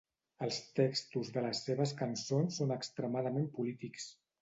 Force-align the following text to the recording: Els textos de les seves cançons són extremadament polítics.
Els 0.45 0.55
textos 0.79 1.29
de 1.35 1.45
les 1.47 1.63
seves 1.69 1.95
cançons 2.01 2.61
són 2.63 2.77
extremadament 2.81 3.51
polítics. 3.61 4.15